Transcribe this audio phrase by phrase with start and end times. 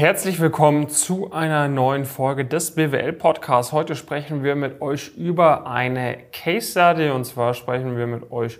[0.00, 3.70] Herzlich willkommen zu einer neuen Folge des BWL Podcasts.
[3.70, 8.58] Heute sprechen wir mit euch über eine Case Study und zwar sprechen wir mit euch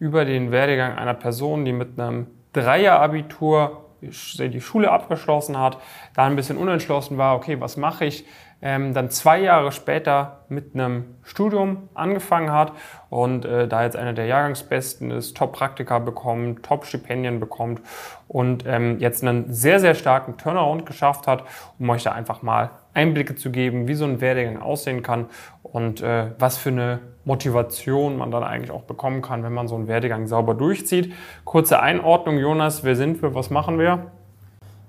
[0.00, 5.78] über den Werdegang einer Person, die mit einem Dreier-Abitur die Schule abgeschlossen hat,
[6.14, 8.24] da ein bisschen unentschlossen war, okay, was mache ich?
[8.62, 12.72] Ähm, dann zwei Jahre später mit einem Studium angefangen hat
[13.08, 17.80] und äh, da jetzt einer der Jahrgangsbesten ist, Top-Praktika bekommt, Top-Stipendien bekommt
[18.28, 21.44] und ähm, jetzt einen sehr, sehr starken Turnaround geschafft hat,
[21.78, 25.26] um euch da einfach mal Einblicke zu geben, wie so ein Werdegang aussehen kann
[25.72, 29.74] und äh, was für eine Motivation man dann eigentlich auch bekommen kann, wenn man so
[29.74, 31.12] einen Werdegang sauber durchzieht.
[31.44, 34.06] Kurze Einordnung, Jonas, wer sind wir, was machen wir?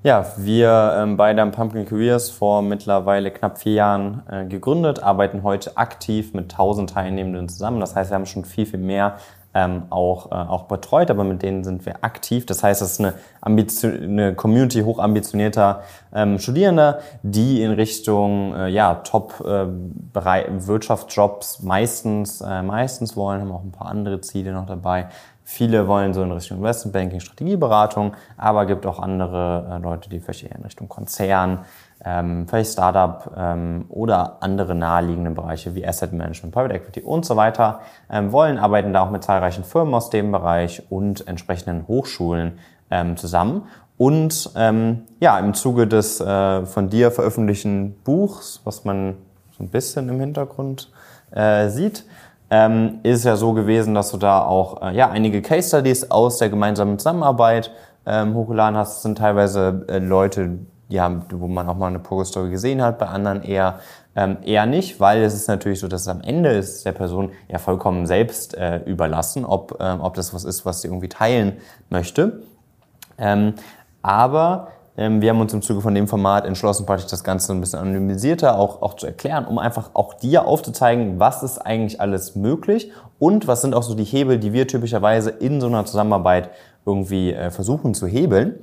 [0.03, 5.43] Ja, wir ähm, beide haben Pumpkin Careers vor mittlerweile knapp vier Jahren äh, gegründet, arbeiten
[5.43, 7.79] heute aktiv mit 1000 Teilnehmenden zusammen.
[7.79, 9.17] Das heißt, wir haben schon viel, viel mehr
[9.53, 12.45] ähm, auch, äh, auch betreut, aber mit denen sind wir aktiv.
[12.45, 15.83] Das heißt, es ist eine, eine Community hochambitionierter
[16.13, 23.63] ähm, Studierender, die in Richtung äh, ja, Top-Wirtschaftsjobs äh, meistens, äh, meistens wollen, haben auch
[23.63, 25.07] ein paar andere Ziele noch dabei.
[25.43, 30.45] Viele wollen so in Richtung Investmentbanking, Strategieberatung, aber gibt auch andere äh, Leute, die vielleicht
[30.45, 31.65] eher in Richtung Konzern,
[32.03, 37.35] ähm, vielleicht Startup ähm, oder andere naheliegende Bereiche wie Asset Management, Private Equity und so
[37.35, 42.59] weiter ähm, wollen, arbeiten da auch mit zahlreichen Firmen aus dem Bereich und entsprechenden Hochschulen
[42.89, 43.63] ähm, zusammen.
[43.97, 49.15] Und ähm, ja, im Zuge des äh, von dir veröffentlichten Buchs, was man
[49.55, 50.91] so ein bisschen im Hintergrund
[51.29, 52.05] äh, sieht,
[52.49, 56.39] ähm, ist ja so gewesen, dass du da auch äh, ja, einige Case Studies aus
[56.39, 57.71] der gemeinsamen Zusammenarbeit
[58.05, 58.95] ähm, hochgeladen hast.
[58.95, 60.57] Das sind teilweise äh, Leute,
[60.91, 63.79] ja, wo man auch mal eine Progress-Story gesehen hat, bei anderen eher
[64.15, 67.31] ähm, eher nicht, weil es ist natürlich so, dass es am Ende ist der Person
[67.47, 71.57] ja vollkommen selbst äh, überlassen, ob, ähm, ob das was ist, was sie irgendwie teilen
[71.89, 72.43] möchte.
[73.17, 73.53] Ähm,
[74.01, 74.67] aber
[74.97, 77.79] ähm, wir haben uns im Zuge von dem Format entschlossen, praktisch das Ganze ein bisschen
[77.79, 82.91] anonymisierter auch, auch zu erklären, um einfach auch dir aufzuzeigen, was ist eigentlich alles möglich
[83.17, 86.49] und was sind auch so die Hebel, die wir typischerweise in so einer Zusammenarbeit
[86.85, 88.55] irgendwie äh, versuchen zu hebeln.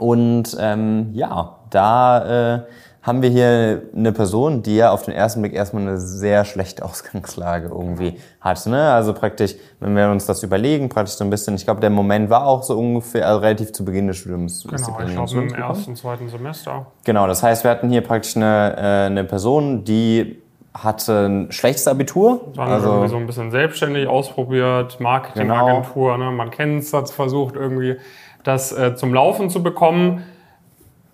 [0.00, 2.60] Und ähm, ja, da äh,
[3.02, 6.82] haben wir hier eine Person, die ja auf den ersten Blick erstmal eine sehr schlechte
[6.86, 8.64] Ausgangslage irgendwie hat.
[8.66, 8.92] Ne?
[8.92, 12.30] Also praktisch, wenn wir uns das überlegen, praktisch so ein bisschen, ich glaube, der Moment
[12.30, 14.64] war auch so ungefähr also relativ zu Beginn des Studiums.
[14.64, 16.86] Genau, ich glaube im ersten, zweiten Semester.
[17.04, 20.40] Genau, das heißt, wir hatten hier praktisch eine, äh, eine Person, die
[20.72, 22.52] hatte ein schlechtes Abitur.
[22.54, 26.30] Dann also irgendwie so ein bisschen selbstständig ausprobiert, Marketingagentur, genau.
[26.30, 26.36] ne?
[26.36, 27.96] man kennt es, hat versucht irgendwie
[28.42, 30.24] das äh, zum Laufen zu bekommen.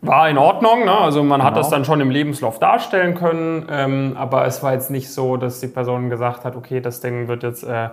[0.03, 0.97] War in Ordnung, ne?
[0.97, 1.51] also man genau.
[1.51, 5.37] hat das dann schon im Lebenslauf darstellen können, ähm, aber es war jetzt nicht so,
[5.37, 7.89] dass die Person gesagt hat, okay, das Ding wird jetzt, äh,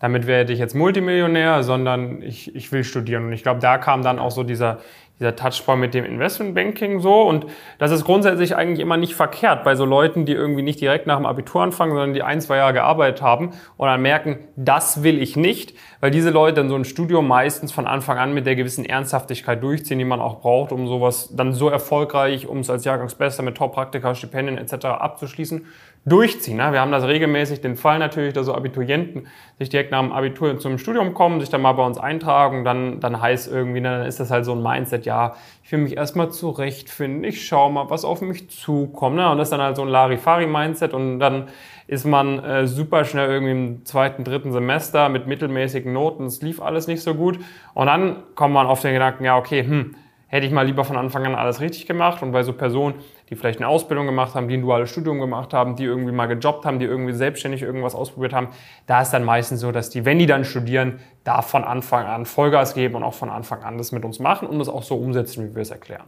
[0.00, 3.26] damit werde ich jetzt Multimillionär, sondern ich, ich will studieren.
[3.26, 4.78] Und ich glaube, da kam dann auch so dieser,
[5.20, 7.22] dieser Touchpoint mit dem Investmentbanking so.
[7.22, 7.46] Und
[7.78, 11.16] das ist grundsätzlich eigentlich immer nicht verkehrt bei so Leuten, die irgendwie nicht direkt nach
[11.16, 15.22] dem Abitur anfangen, sondern die ein, zwei Jahre gearbeitet haben und dann merken, das will
[15.22, 18.56] ich nicht, weil diese Leute dann so ein Studium meistens von Anfang an mit der
[18.56, 22.84] gewissen Ernsthaftigkeit durchziehen, die man auch braucht, um sowas dann so erfolgreich, um es als
[22.84, 24.86] Jahrgangsbester mit Top-Praktika, Stipendien etc.
[24.86, 25.66] abzuschließen,
[26.06, 26.58] durchziehen.
[26.58, 26.72] Ne?
[26.72, 29.26] Wir haben das regelmäßig den Fall natürlich, dass so Abiturienten
[29.58, 33.00] sich direkt nach dem Abitur zum Studium kommen, sich dann mal bei uns eintragen, dann,
[33.00, 35.96] dann heißt irgendwie, ne, dann ist das halt so ein Mindset, ja, ich will mich
[35.96, 39.16] erstmal zurechtfinden, ich schaue mal, was auf mich zukommt.
[39.16, 39.30] Ne?
[39.30, 41.48] Und das ist dann halt so ein Larifari-Mindset und dann
[41.86, 46.60] ist man äh, super schnell irgendwie im zweiten, dritten Semester mit mittelmäßigen Noten, es lief
[46.60, 47.38] alles nicht so gut.
[47.72, 49.94] Und dann kommt man auf den Gedanken, ja, okay, hm,
[50.34, 52.20] hätte ich mal lieber von Anfang an alles richtig gemacht.
[52.20, 52.96] Und bei so Personen,
[53.30, 56.26] die vielleicht eine Ausbildung gemacht haben, die ein duales Studium gemacht haben, die irgendwie mal
[56.26, 58.48] gejobbt haben, die irgendwie selbstständig irgendwas ausprobiert haben,
[58.88, 62.26] da ist dann meistens so, dass die, wenn die dann studieren, da von Anfang an
[62.26, 64.96] Vollgas geben und auch von Anfang an das mit uns machen und das auch so
[64.96, 66.06] umsetzen, wie wir es erklären.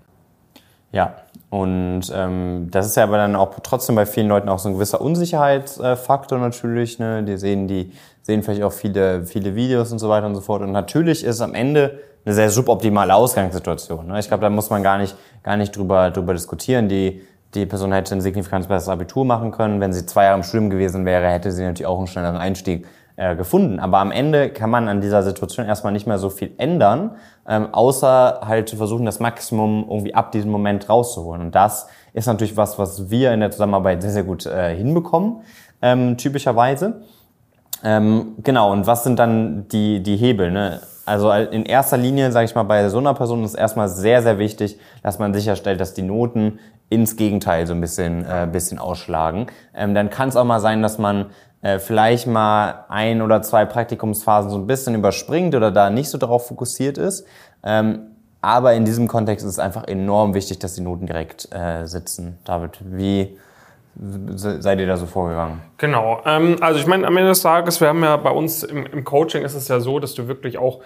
[0.91, 1.15] Ja,
[1.51, 4.75] und ähm, das ist ja aber dann auch trotzdem bei vielen Leuten auch so ein
[4.75, 6.99] gewisser Unsicherheitsfaktor natürlich.
[6.99, 7.23] Ne?
[7.23, 10.63] Die sehen, die sehen vielleicht auch viele, viele Videos und so weiter und so fort.
[10.63, 14.09] Und natürlich ist am Ende eine sehr suboptimale Ausgangssituation.
[14.09, 14.19] Ne?
[14.19, 16.89] Ich glaube, da muss man gar nicht, gar nicht drüber, drüber diskutieren.
[16.89, 17.23] Die,
[17.55, 19.81] die Person hätte ein signifikant besseres Abitur machen können.
[19.81, 22.85] Wenn sie zwei Jahre im Studium gewesen wäre, hätte sie natürlich auch einen schnelleren Einstieg
[23.15, 23.79] äh, gefunden.
[23.79, 27.13] Aber am Ende kann man an dieser Situation erstmal nicht mehr so viel ändern,
[27.49, 31.41] ähm, außer halt zu versuchen, das Maximum irgendwie ab diesem Moment rauszuholen.
[31.43, 35.43] Und das ist natürlich was, was wir in der Zusammenarbeit sehr, sehr gut äh, hinbekommen,
[35.81, 37.03] ähm, typischerweise.
[37.85, 40.51] Ähm, genau, und was sind dann die, die Hebel?
[40.51, 40.81] Ne?
[41.05, 44.39] Also in erster Linie, sage ich mal, bei so einer Person ist erstmal sehr, sehr
[44.39, 46.59] wichtig, dass man sicherstellt, dass die Noten
[46.89, 49.47] ins Gegenteil so ein bisschen, äh, bisschen ausschlagen.
[49.75, 51.27] Ähm, dann kann es auch mal sein, dass man
[51.63, 56.19] äh, vielleicht mal ein oder zwei Praktikumsphasen so ein bisschen überspringt oder da nicht so
[56.19, 57.25] darauf fokussiert ist.
[57.63, 61.87] Ähm, Aber in diesem Kontext ist es einfach enorm wichtig, dass die Noten direkt äh,
[61.87, 62.39] sitzen.
[62.45, 63.37] David, wie
[63.99, 65.63] seid ihr da so vorgegangen?
[65.79, 66.21] Genau.
[66.25, 69.05] Ähm, also ich meine, am Ende des Tages, wir haben ja bei uns im, im
[69.05, 70.81] Coaching ist es ja so, dass du wirklich auch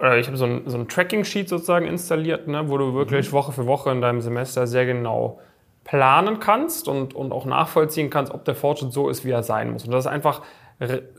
[0.00, 3.32] äh, ich habe so ein, so ein Tracking-Sheet sozusagen installiert, ne, wo du wirklich mhm.
[3.32, 5.40] Woche für Woche in deinem Semester sehr genau
[5.84, 9.72] planen kannst und, und auch nachvollziehen kannst, ob der Fortschritt so ist, wie er sein
[9.72, 9.84] muss.
[9.84, 10.42] Und das ist einfach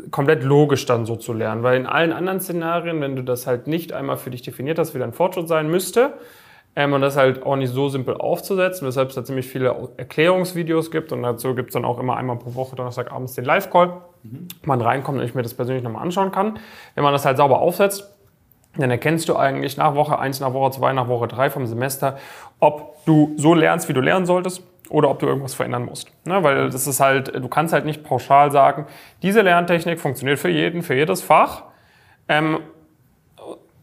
[0.10, 3.68] komplett logisch dann so zu lernen, weil in allen anderen Szenarien, wenn du das halt
[3.68, 6.14] nicht einmal für dich definiert hast, wie dein Fortschritt sein müsste,
[6.76, 10.92] ähm, und das halt auch nicht so simpel aufzusetzen, weshalb es da ziemlich viele Erklärungsvideos
[10.92, 14.48] gibt und dazu gibt es dann auch immer einmal pro Woche Donnerstagabends den Live-Call, mhm.
[14.64, 16.60] man reinkommt und ich mir das persönlich nochmal anschauen kann.
[16.96, 18.10] Wenn man das halt sauber aufsetzt,
[18.78, 22.18] dann erkennst du eigentlich nach Woche 1, nach Woche 2, nach Woche 3 vom Semester,
[22.60, 26.10] ob du so lernst, wie du lernen solltest oder ob du irgendwas verändern musst.
[26.26, 26.42] Ne?
[26.44, 28.86] Weil das ist halt, du kannst halt nicht pauschal sagen,
[29.24, 31.64] diese Lerntechnik funktioniert für jeden, für jedes Fach.
[32.30, 32.60] Ähm,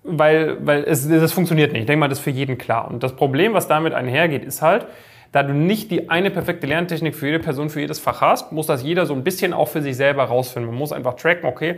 [0.08, 1.82] weil, weil es, das funktioniert nicht.
[1.82, 2.88] Ich denke mal, das ist für jeden klar.
[2.88, 4.87] Und das Problem, was damit einhergeht, ist halt,
[5.32, 8.66] da du nicht die eine perfekte Lerntechnik für jede Person, für jedes Fach hast, muss
[8.66, 10.70] das jeder so ein bisschen auch für sich selber rausfinden.
[10.70, 11.76] Man muss einfach tracken, okay,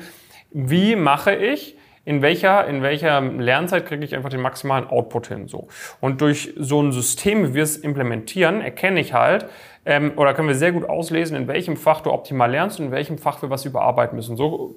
[0.53, 5.49] wie mache ich in welcher, in welcher Lernzeit kriege ich einfach den maximalen Output hin.
[5.49, 5.69] So.
[6.01, 9.47] Und durch so ein System, wie wir es implementieren, erkenne ich halt,
[9.85, 12.93] ähm, oder können wir sehr gut auslesen, in welchem Fach du optimal lernst und in
[12.93, 14.37] welchem Fach wir was überarbeiten müssen.
[14.37, 14.77] So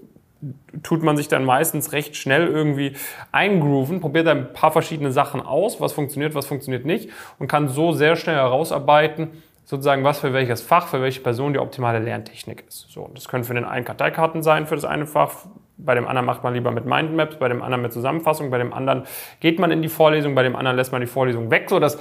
[0.81, 2.93] tut man sich dann meistens recht schnell irgendwie
[3.31, 7.09] eingrooven, probiert ein paar verschiedene Sachen aus, was funktioniert, was funktioniert nicht
[7.39, 9.29] und kann so sehr schnell herausarbeiten,
[9.65, 12.87] sozusagen, was für welches Fach, für welche Person die optimale Lerntechnik ist.
[12.89, 15.31] So, das können für den einen Karteikarten sein für das eine Fach,
[15.77, 18.73] bei dem anderen macht man lieber mit Mindmaps, bei dem anderen mit Zusammenfassung, bei dem
[18.73, 19.03] anderen
[19.39, 21.69] geht man in die Vorlesung, bei dem anderen lässt man die Vorlesung weg.
[21.69, 21.97] So, das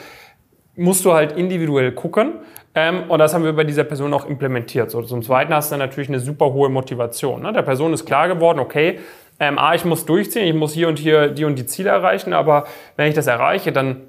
[0.76, 2.34] musst du halt individuell gucken.
[2.74, 4.90] Ähm, und das haben wir bei dieser Person auch implementiert.
[4.90, 7.42] So, zum Zweiten hast du dann natürlich eine super hohe Motivation.
[7.42, 7.52] Ne?
[7.52, 8.98] Der Person ist klar geworden, okay,
[9.38, 12.32] ähm, A, ich muss durchziehen, ich muss hier und hier die und die Ziele erreichen,
[12.32, 12.64] aber
[12.96, 14.02] wenn ich das erreiche, dann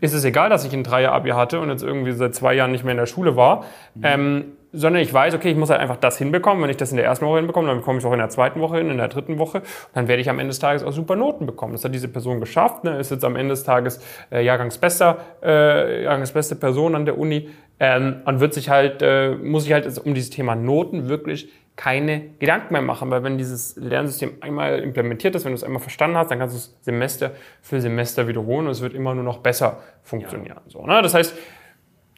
[0.00, 2.84] ist es egal, dass ich ein Dreier-Abi hatte und jetzt irgendwie seit zwei Jahren nicht
[2.84, 3.64] mehr in der Schule war.
[3.94, 4.02] Mhm.
[4.02, 6.62] Ähm, sondern ich weiß, okay, ich muss halt einfach das hinbekommen.
[6.62, 8.28] Wenn ich das in der ersten Woche hinbekomme, dann bekomme ich es auch in der
[8.28, 9.62] zweiten Woche hin, in der dritten Woche.
[9.94, 11.72] dann werde ich am Ende des Tages auch super Noten bekommen.
[11.72, 12.98] Das hat diese Person geschafft, ne?
[12.98, 14.00] ist jetzt am Ende des Tages
[14.30, 17.48] äh, Jahrgangsbester, äh, Jahrgangsbeste Person an der Uni
[17.80, 22.20] ähm, und wird sich halt, äh, muss sich halt um dieses Thema Noten wirklich keine
[22.38, 26.16] Gedanken mehr machen, weil wenn dieses Lernsystem einmal implementiert ist, wenn du es einmal verstanden
[26.16, 27.32] hast, dann kannst du es Semester
[27.62, 30.56] für Semester wiederholen und es wird immer nur noch besser funktionieren.
[30.64, 30.70] Ja.
[30.70, 31.02] So, ne?
[31.02, 31.34] Das heißt,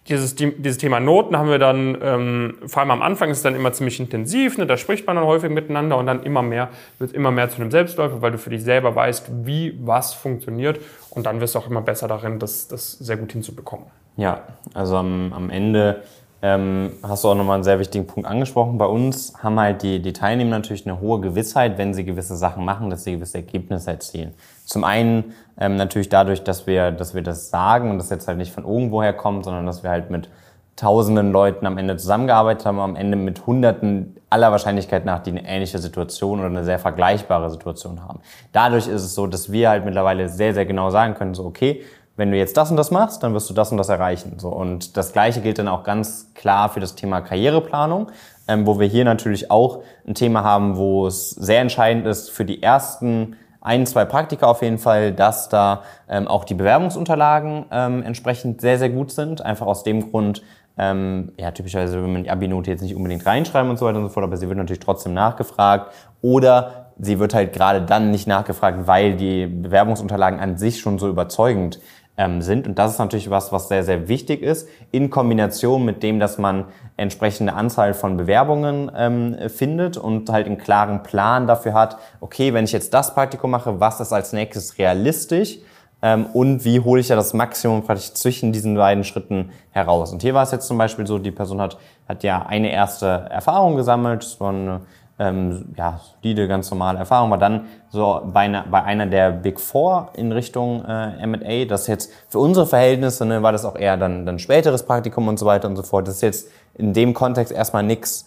[0.09, 3.55] dieses, dieses Thema Noten haben wir dann, ähm, vor allem am Anfang ist es dann
[3.55, 4.67] immer ziemlich intensiv, ne?
[4.67, 7.71] da spricht man dann häufig miteinander und dann immer mehr, wird immer mehr zu einem
[7.71, 10.81] Selbstläufer, weil du für dich selber weißt, wie was funktioniert
[11.11, 13.87] und dann wirst du auch immer besser darin, das, das sehr gut hinzubekommen.
[14.17, 14.43] Ja,
[14.75, 16.03] also am, am Ende
[16.47, 18.79] ähm, hast du auch nochmal einen sehr wichtigen Punkt angesprochen.
[18.79, 22.65] Bei uns haben halt die, die Teilnehmer natürlich eine hohe Gewissheit, wenn sie gewisse Sachen
[22.65, 24.33] machen, dass sie gewisse Ergebnisse erzielen.
[24.65, 28.39] Zum einen ähm, natürlich dadurch, dass wir, dass wir das sagen und das jetzt halt
[28.39, 30.29] nicht von irgendwoher kommt, sondern dass wir halt mit
[30.77, 35.49] tausenden Leuten am Ende zusammengearbeitet haben, am Ende mit Hunderten aller Wahrscheinlichkeit nach, die eine
[35.49, 38.21] ähnliche Situation oder eine sehr vergleichbare Situation haben.
[38.53, 41.83] Dadurch ist es so, dass wir halt mittlerweile sehr, sehr genau sagen können, so okay,
[42.17, 44.39] wenn du jetzt das und das machst, dann wirst du das und das erreichen.
[44.39, 48.11] So, und das Gleiche gilt dann auch ganz klar für das Thema Karriereplanung,
[48.49, 52.45] ähm, wo wir hier natürlich auch ein Thema haben, wo es sehr entscheidend ist für
[52.45, 58.03] die ersten ein, zwei Praktika auf jeden Fall, dass da ähm, auch die Bewerbungsunterlagen ähm,
[58.05, 59.43] entsprechend sehr, sehr gut sind.
[59.43, 60.43] Einfach aus dem Grund,
[60.79, 64.05] ähm, ja, typischerweise will man die Abi-Note jetzt nicht unbedingt reinschreiben und so weiter und
[64.05, 65.93] so fort, aber sie wird natürlich trotzdem nachgefragt.
[66.23, 71.09] Oder sie wird halt gerade dann nicht nachgefragt, weil die Bewerbungsunterlagen an sich schon so
[71.09, 71.81] überzeugend
[72.17, 72.67] ähm, sind.
[72.67, 76.39] Und das ist natürlich was, was sehr, sehr wichtig ist, in Kombination mit dem, dass
[76.39, 76.65] man
[76.97, 82.65] entsprechende Anzahl von Bewerbungen ähm, findet und halt einen klaren Plan dafür hat, okay, wenn
[82.65, 85.59] ich jetzt das Praktikum mache, was ist als nächstes realistisch?
[86.03, 90.13] Ähm, und wie hole ich ja das Maximum praktisch zwischen diesen beiden Schritten heraus.
[90.13, 93.07] Und hier war es jetzt zum Beispiel so, die Person hat, hat ja eine erste
[93.07, 94.83] Erfahrung gesammelt, es war eine
[95.19, 99.59] ähm, ja, solide, ganz normale Erfahrung, war dann so bei einer, bei einer der Big
[99.59, 103.97] Four in Richtung äh, M&A, das jetzt für unsere Verhältnisse, ne, war das auch eher
[103.97, 106.07] dann, dann späteres Praktikum und so weiter und so fort.
[106.07, 108.27] Das ist jetzt in dem Kontext erstmal nix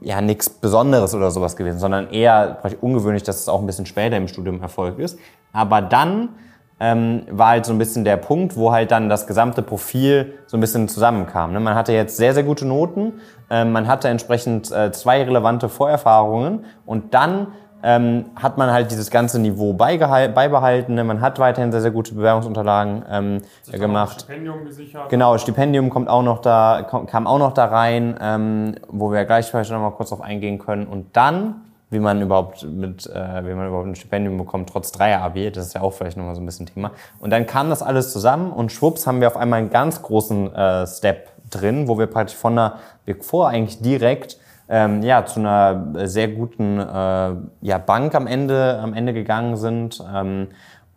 [0.00, 4.16] ja, nichts Besonderes oder sowas gewesen, sondern eher ungewöhnlich, dass es auch ein bisschen später
[4.16, 5.18] im Studium erfolgt ist.
[5.52, 6.30] Aber dann
[6.84, 10.58] ähm, war halt so ein bisschen der Punkt, wo halt dann das gesamte Profil so
[10.58, 11.54] ein bisschen zusammenkam.
[11.54, 11.60] Ne?
[11.60, 13.14] Man hatte jetzt sehr, sehr gute Noten,
[13.48, 17.48] ähm, man hatte entsprechend äh, zwei relevante Vorerfahrungen und dann
[17.82, 20.94] ähm, hat man halt dieses ganze Niveau beibehalten.
[20.94, 21.04] Ne?
[21.04, 24.22] Man hat weiterhin sehr, sehr gute Bewerbungsunterlagen ähm, gemacht.
[24.22, 25.08] Stipendium gesichert.
[25.08, 29.46] Genau, Stipendium kommt auch noch da, kam auch noch da rein, ähm, wo wir gleich
[29.46, 30.86] vielleicht noch mal kurz drauf eingehen können.
[30.86, 31.62] Und dann
[31.94, 35.50] wie man überhaupt mit, äh, wie man überhaupt ein Stipendium bekommt, trotz Dreier-AB.
[35.54, 36.90] Das ist ja auch vielleicht nochmal so ein bisschen Thema.
[37.20, 40.54] Und dann kam das alles zusammen und schwupps haben wir auf einmal einen ganz großen
[40.54, 42.74] äh, Step drin, wo wir praktisch von einer,
[43.06, 46.84] wir vor eigentlich direkt ähm, ja, zu einer sehr guten äh,
[47.60, 50.02] ja, Bank am Ende, am Ende gegangen sind.
[50.14, 50.48] Ähm,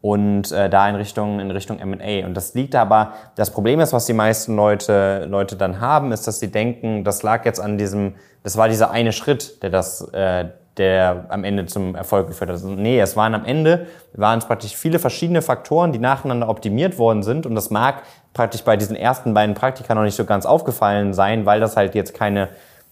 [0.01, 2.25] und äh, da in Richtung, in Richtung M&A.
[2.25, 6.27] Und das liegt aber, das Problem ist, was die meisten Leute, Leute dann haben, ist,
[6.27, 10.01] dass sie denken, das lag jetzt an diesem, das war dieser eine Schritt, der das,
[10.13, 10.46] äh,
[10.77, 12.55] der am Ende zum Erfolg geführt hat.
[12.55, 16.98] Also, nee, es waren am Ende, waren es praktisch viele verschiedene Faktoren, die nacheinander optimiert
[16.98, 17.46] worden sind.
[17.46, 18.03] Und das mag
[18.34, 21.96] praktisch bei diesen ersten beiden Praktika noch nicht so ganz aufgefallen sein, weil das halt
[21.96, 22.50] jetzt keine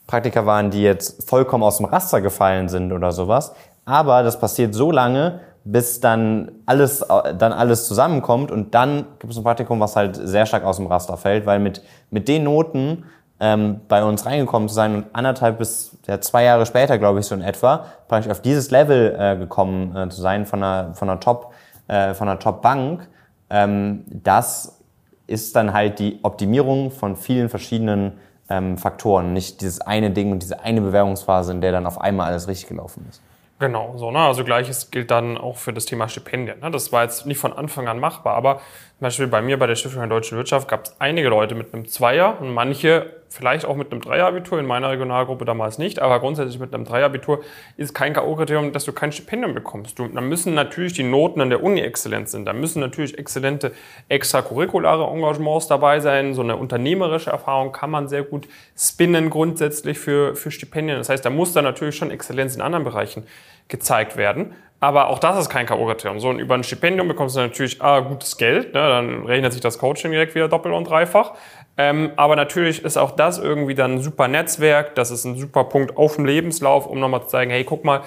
[0.08, 3.54] Praktika waren, die jetzt vollkommen aus dem Raster gefallen sind oder sowas.
[3.86, 7.00] Aber das passiert so lange, bis dann alles,
[7.38, 10.86] dann alles zusammenkommt und dann gibt es ein Praktikum, was halt sehr stark aus dem
[10.86, 13.06] Raster fällt, weil mit, mit den Noten
[13.40, 17.26] ähm, bei uns reingekommen zu sein und anderthalb bis ja, zwei Jahre später, glaube ich,
[17.26, 21.10] so in etwa, praktisch auf dieses Level äh, gekommen äh, zu sein von einer, von
[21.10, 21.54] einer Top,
[21.88, 23.08] äh, von einer Top-Bank,
[23.50, 24.82] ähm, das
[25.28, 28.14] ist dann halt die Optimierung von vielen verschiedenen
[28.50, 32.28] ähm, Faktoren, nicht dieses eine Ding und diese eine Bewerbungsphase, in der dann auf einmal
[32.28, 33.22] alles richtig gelaufen ist.
[33.58, 34.20] Genau, so, ne?
[34.20, 36.60] Also gleiches gilt dann auch für das Thema Stipendien.
[36.60, 36.72] Ne?
[36.72, 38.60] Das war jetzt nicht von Anfang an machbar, aber
[38.98, 41.74] zum Beispiel bei mir bei der Stiftung der Deutschen Wirtschaft gab es einige Leute mit
[41.74, 46.22] einem Zweier und manche vielleicht auch mit einem Dreierabitur, in meiner Regionalgruppe damals nicht, aber
[46.22, 47.44] grundsätzlich mit einem Dreierabitur
[47.76, 50.00] ist kein K.O.-Kriterium, dass du kein Stipendium bekommst.
[50.00, 53.74] Dann müssen natürlich die Noten an der Uni exzellent sein, da müssen natürlich exzellente
[54.08, 58.48] extracurriculare Engagements dabei sein, so eine unternehmerische Erfahrung kann man sehr gut
[58.78, 60.98] spinnen grundsätzlich für, für Stipendien.
[60.98, 63.26] Das heißt, da muss dann natürlich schon Exzellenz in anderen Bereichen
[63.68, 64.54] gezeigt werden.
[64.80, 66.20] Aber auch das ist kein K.O.-Kriterium.
[66.20, 68.88] So, und über ein Stipendium bekommst du natürlich ah, gutes Geld, ne?
[68.88, 71.34] dann rechnet sich das Coaching direkt wieder doppelt und dreifach.
[71.78, 75.66] Ähm, aber natürlich ist auch das irgendwie dann ein super Netzwerk, das ist ein super
[75.66, 78.02] Punkt auf dem Lebenslauf, um nochmal zu zeigen, hey, guck mal,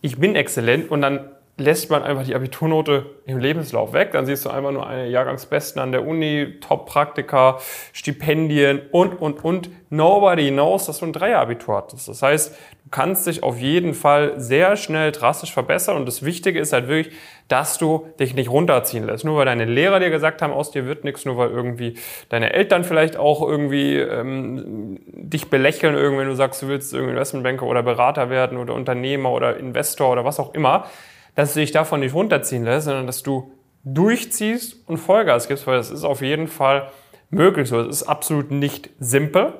[0.00, 1.30] ich bin exzellent und dann
[1.62, 4.12] lässt man einfach die Abiturnote im Lebenslauf weg.
[4.12, 7.58] Dann siehst du einfach nur eine Jahrgangsbesten an der Uni, Top-Praktika,
[7.92, 9.70] Stipendien und, und, und.
[9.90, 12.08] Nobody knows, dass du ein Dreier-Abitur hattest.
[12.08, 16.58] Das heißt, du kannst dich auf jeden Fall sehr schnell drastisch verbessern und das Wichtige
[16.58, 17.14] ist halt wirklich,
[17.48, 19.24] dass du dich nicht runterziehen lässt.
[19.24, 21.98] Nur weil deine Lehrer dir gesagt haben, aus dir wird nichts, nur weil irgendwie
[22.30, 27.66] deine Eltern vielleicht auch irgendwie ähm, dich belächeln, wenn du sagst, du willst irgendwie Investmentbanker
[27.66, 30.86] oder Berater werden oder Unternehmer oder Investor oder was auch immer
[31.34, 33.52] dass du dich davon nicht runterziehen lässt, sondern dass du
[33.84, 36.88] durchziehst und Vollgas gibst, weil das ist auf jeden Fall
[37.30, 37.80] möglich so.
[37.80, 39.54] Es ist absolut nicht simpel.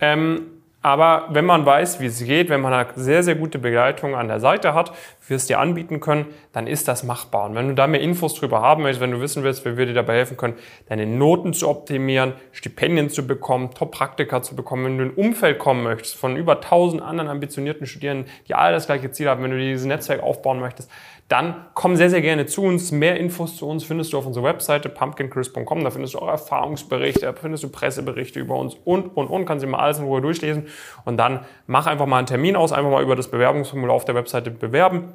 [0.00, 4.14] Ähm, aber wenn man weiß, wie es geht, wenn man eine sehr, sehr gute Begleitung
[4.14, 4.92] an der Seite hat,
[5.26, 7.46] wir es dir anbieten können, dann ist das machbar.
[7.46, 9.86] Und wenn du da mehr Infos drüber haben möchtest, wenn du wissen willst, wie wir
[9.86, 10.54] dir dabei helfen können,
[10.88, 15.58] deine Noten zu optimieren, Stipendien zu bekommen, Top-Praktika zu bekommen, wenn du in ein Umfeld
[15.58, 19.50] kommen möchtest von über 1000 anderen ambitionierten Studierenden, die alle das gleiche Ziel haben, wenn
[19.50, 20.88] du dieses Netzwerk aufbauen möchtest,
[21.28, 22.90] dann komm sehr, sehr gerne zu uns.
[22.90, 25.84] Mehr Infos zu uns findest du auf unserer Webseite pumpkincrisp.com.
[25.84, 29.44] Da findest du auch Erfahrungsberichte, da findest du Presseberichte über uns und, und, und.
[29.44, 30.68] Kannst du mal alles in Ruhe durchlesen.
[31.04, 34.14] Und dann mach einfach mal einen Termin aus, einfach mal über das Bewerbungsformular auf der
[34.14, 35.12] Webseite bewerben.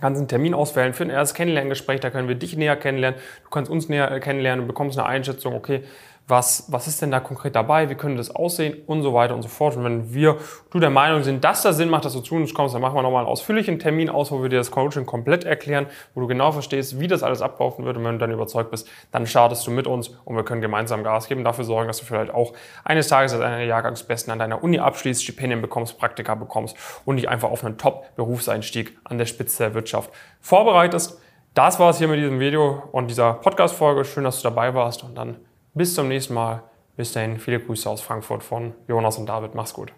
[0.00, 3.20] Kannst einen Termin auswählen für ein erstes Kennenlerngespräch, da können wir dich näher kennenlernen.
[3.44, 5.82] Du kannst uns näher kennenlernen und bekommst eine Einschätzung, okay,
[6.28, 9.42] was, was ist denn da konkret dabei, wie könnte das aussehen und so weiter und
[9.42, 9.76] so fort.
[9.76, 10.38] Und wenn wir,
[10.70, 12.94] du der Meinung sind, dass das Sinn macht, dass du zu uns kommst, dann machen
[12.94, 16.28] wir nochmal einen ausführlichen Termin aus, wo wir dir das Coaching komplett erklären, wo du
[16.28, 17.96] genau verstehst, wie das alles ablaufen wird.
[17.96, 21.02] Und wenn du dann überzeugt bist, dann startest du mit uns und wir können gemeinsam
[21.02, 22.52] Gas geben, dafür sorgen, dass du vielleicht auch
[22.84, 27.16] eines Tages als einer der Jahrgangsbesten an deiner Uni abschließt, Stipendien bekommst, Praktika bekommst und
[27.16, 30.10] dich einfach auf einen Top-Berufseinstieg an der Spitze der Wirtschaft
[30.40, 31.20] vorbereitest.
[31.54, 34.04] Das war es hier mit diesem Video und dieser Podcast-Folge.
[34.04, 35.36] Schön, dass du dabei warst und dann
[35.74, 36.62] bis zum nächsten Mal.
[36.96, 39.54] Bis dahin, viele Grüße aus Frankfurt von Jonas und David.
[39.54, 39.92] Mach's gut.